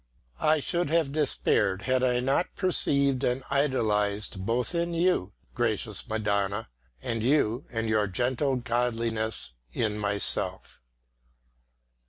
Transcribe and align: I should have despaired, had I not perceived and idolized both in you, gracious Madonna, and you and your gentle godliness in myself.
I 0.39 0.61
should 0.61 0.89
have 0.89 1.11
despaired, 1.13 1.83
had 1.83 2.01
I 2.01 2.19
not 2.21 2.55
perceived 2.55 3.23
and 3.23 3.43
idolized 3.51 4.43
both 4.43 4.73
in 4.73 4.95
you, 4.95 5.33
gracious 5.53 6.09
Madonna, 6.09 6.69
and 7.03 7.21
you 7.21 7.65
and 7.71 7.87
your 7.87 8.07
gentle 8.07 8.55
godliness 8.55 9.53
in 9.71 9.99
myself. 9.99 10.81